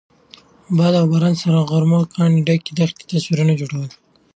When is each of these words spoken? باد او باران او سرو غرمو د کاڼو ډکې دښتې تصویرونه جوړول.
باد 0.77 0.93
او 0.99 1.05
باران 1.11 1.33
او 1.37 1.39
سرو 1.41 1.61
غرمو 1.69 1.99
د 2.03 2.11
کاڼو 2.13 2.45
ډکې 2.47 2.71
دښتې 2.79 3.03
تصویرونه 3.11 3.53
جوړول. 3.61 3.89